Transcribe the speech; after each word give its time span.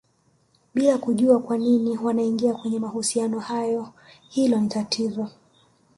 bila 0.73 0.97
kujua 0.97 1.39
kwanini 1.41 1.97
wanaingia 1.97 2.53
kwenye 2.53 2.79
mahusiano 2.79 3.39
hayo 3.39 3.93
hilo 4.29 4.59
ni 4.59 4.69
tatizo 4.69 5.29